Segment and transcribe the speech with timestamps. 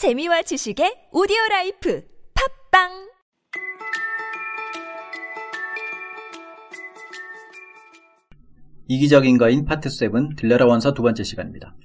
[0.00, 2.02] 재미와 지식의 오디오 life
[2.72, 2.88] 팟빵
[8.88, 11.76] 이기적인 거인 파트 7 들려라 원서 두 번째 시간입니다.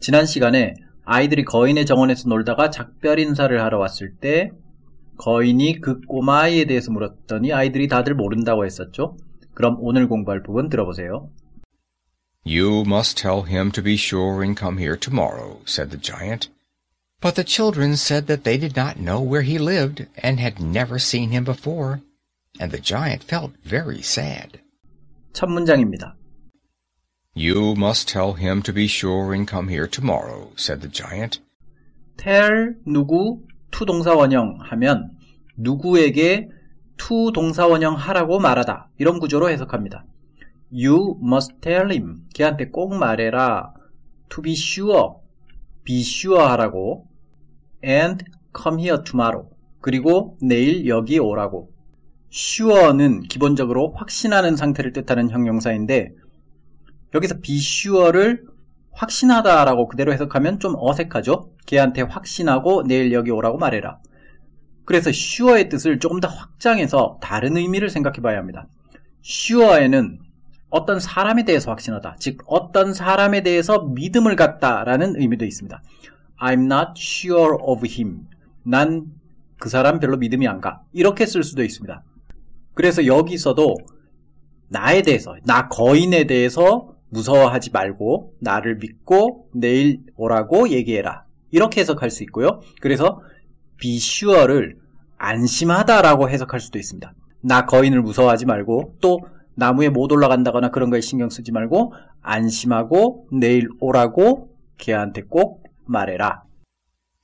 [0.00, 0.74] 지난 시간에
[1.06, 4.50] 아이들이 거인의 정원에서 놀다가 작별 인사를 하러 왔을 때
[5.16, 9.16] 거인이 그 꼬마아이에 대해서 물었더니 아이들이 다들 모른다고 했었죠.
[9.54, 11.30] 그럼 오늘 공부할 부분 들어보세요.
[12.46, 16.50] You must tell him to be sure and come here tomorrow, said the giant.
[17.21, 20.99] But the children said that they did not know where he lived and had never
[20.99, 22.01] seen him before,
[22.59, 24.61] and the giant felt very sad.
[25.33, 26.15] 첫 문장입니다.
[27.35, 31.39] You must tell him to be sure and come here tomorrow, said the giant.
[32.17, 35.11] tell 누구 to 동사 원형 하면
[35.57, 36.49] 누구에게
[36.97, 40.05] to 동사 원형 하라고 말하다 이런 구조로 해석합니다.
[40.71, 43.73] You must tell him 걔한테 꼭 말해라
[44.29, 45.17] to be sure
[45.83, 47.07] be sure 하라고
[47.84, 48.24] and
[48.56, 49.48] come here tomorrow
[49.80, 51.70] 그리고 내일 여기 오라고
[52.30, 56.12] sure는 기본적으로 확신하는 상태를 뜻하는 형용사인데
[57.14, 58.44] 여기서 be sure를
[58.92, 61.50] 확신하다라고 그대로 해석하면 좀 어색하죠?
[61.66, 63.98] 걔한테 확신하고 내일 여기 오라고 말해라.
[64.84, 68.66] 그래서 sure의 뜻을 조금 더 확장해서 다른 의미를 생각해 봐야 합니다.
[69.22, 70.18] sure에는
[70.70, 75.82] 어떤 사람에 대해서 확신하다, 즉 어떤 사람에 대해서 믿음을 갖다라는 의미도 있습니다.
[76.42, 78.26] I'm not sure of him.
[78.64, 79.22] 난
[79.62, 80.82] 그 사람 별로 믿음이 안 가.
[80.92, 82.02] 이렇게 쓸 수도 있습니다.
[82.74, 83.76] 그래서 여기서도
[84.70, 91.26] 나에 대해서, 나 거인에 대해서 무서워하지 말고 나를 믿고 내일 오라고 얘기해라.
[91.52, 92.60] 이렇게 해석할 수 있고요.
[92.80, 93.20] 그래서
[93.76, 94.78] be sure를
[95.16, 97.14] 안심하다라고 해석할 수도 있습니다.
[97.42, 99.20] 나 거인을 무서워하지 말고 또
[99.54, 104.48] 나무에 못 올라간다거나 그런 거에 신경 쓰지 말고 안심하고 내일 오라고
[104.78, 106.42] 걔한테 꼭 말해라.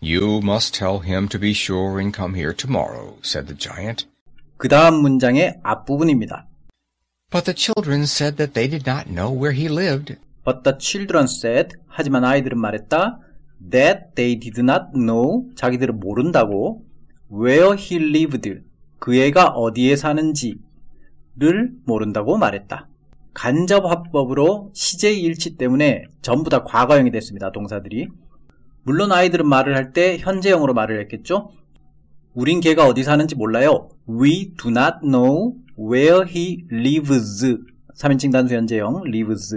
[0.01, 4.07] You must tell him to be sure and come here tomorrow, said the giant.
[4.57, 6.47] 그 다음 문장의 앞부분입니다.
[7.31, 11.25] But the children said that they did not know where he lived, But the children
[11.25, 13.21] said 하지만 아이들은 말했다
[13.71, 16.85] that they did not know 자기들은 모른다고
[17.31, 18.63] where he lived
[18.99, 20.61] 그 애가 어디에 사는지를
[21.85, 22.89] 모른다고 말했다.
[23.35, 27.53] 간접화법으로 시제의 일치 때문에 전부 다 과거형이 됐습니다.
[27.53, 28.09] 동사들이.
[28.83, 31.51] 물론 아이들은 말을 할 때 현재형으로 말을 했겠죠.
[32.35, 33.89] 우린 걔가 어디 사는지 몰라요.
[34.09, 37.45] We do not know where he lives.
[37.97, 39.55] 3인칭 단수 현재형 lives.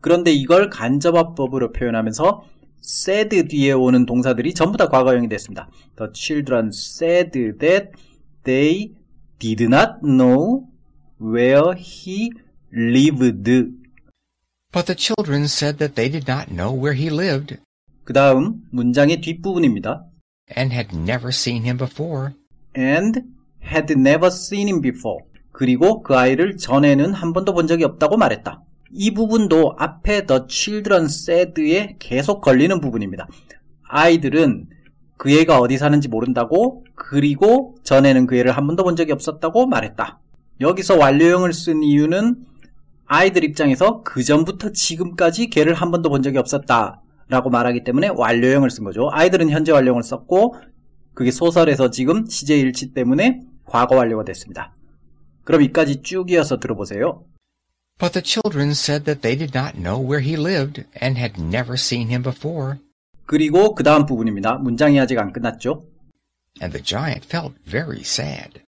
[0.00, 2.44] 그런데 이걸 간접화법으로 표현하면서
[2.82, 5.68] said 뒤에 오는 동사들이 전부 다 과거형이 됐습니다.
[5.96, 7.90] The children said that
[8.44, 8.92] they
[9.38, 10.66] did not know
[11.20, 12.30] where he
[12.72, 13.50] lived.
[14.72, 17.56] but the children said that they did not know where he lived
[18.06, 20.06] 그 다음 문장의 뒷부분입니다.
[20.56, 22.30] and had never seen him before.
[22.78, 23.20] and
[23.60, 25.24] had never seen him before.
[25.50, 28.62] 그리고 그 아이를 전에는 한 번도 본 적이 없다고 말했다.
[28.92, 33.26] 이 부분도 앞에 the children said에 계속 걸리는 부분입니다.
[33.88, 34.68] 아이들은
[35.16, 40.20] 그 애가 어디 사는지 모른다고 그리고 전에는 그 애를 한 번도 본 적이 없었다고 말했다.
[40.60, 42.36] 여기서 완료형을 쓴 이유는
[43.06, 48.70] 아이들 입장에서 그 전부터 지금까지 걔를 한 번도 본 적이 없었다 라고 말하기 때문에 완료형을
[48.70, 49.08] 쓴 거죠.
[49.12, 50.56] 아이들은 현재 완료형을 썼고
[51.14, 54.74] 그게 소설에서 지금 시제 일치 때문에 과거 완료가 됐습니다.
[55.44, 57.24] 그럼 이까지 쭉 이어서 들어보세요.
[57.98, 61.74] But the children said that they did not know where he lived and had never
[61.74, 62.78] seen him before.
[63.24, 64.58] 그리고 그 다음 부분입니다.
[64.58, 65.86] 문장이 아직 안 끝났죠.
[66.60, 68.60] And the giant felt very sad.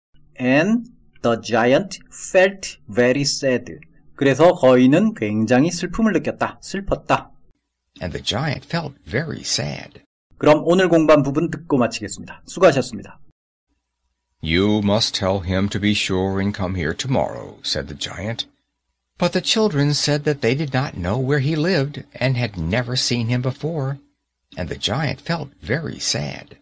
[0.40, 0.88] And
[1.22, 3.78] the giant felt very sad.
[4.14, 6.58] 그래서 거인은 굉장히 슬픔을 느꼈다.
[6.62, 7.32] 슬펐다.
[7.99, 10.01] And the giant felt very sad.
[10.37, 12.41] 그럼 오늘 공부한 부분 듣고 마치겠습니다.
[12.47, 13.19] 수고하셨습니다.
[14.43, 18.47] You must tell him to be sure and come here tomorrow, said the giant.
[19.19, 22.95] But the children said that they did not know where he lived and had never
[22.95, 23.99] seen him before,
[24.57, 26.57] and the giant felt very sad.